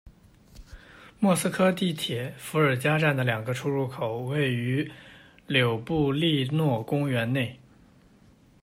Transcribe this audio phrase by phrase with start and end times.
[1.19, 4.91] 莫斯科地铁伏尔加站的两个出入口位于
[5.45, 7.59] 柳布利诺公园内。